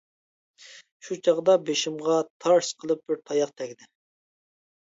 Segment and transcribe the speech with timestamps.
[1.07, 2.17] شۇ چاغدا بېشىمغا
[2.47, 3.93] تارس قىلىپ بىر تاياق تەگدى.